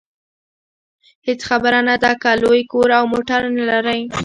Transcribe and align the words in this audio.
هېڅ 1.27 1.39
خبره 1.49 1.79
نه 1.89 1.95
ده 2.03 2.11
که 2.21 2.31
لوی 2.41 2.61
کور 2.71 2.89
او 2.97 3.03
موټر 3.13 3.41
نلرئ. 3.55 4.01